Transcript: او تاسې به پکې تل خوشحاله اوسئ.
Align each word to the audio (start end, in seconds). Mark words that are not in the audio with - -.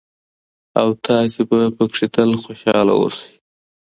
او 0.79 0.87
تاسې 1.05 1.41
به 1.49 1.59
پکې 1.77 2.05
تل 2.13 2.31
خوشحاله 2.43 2.93
اوسئ. 2.99 3.31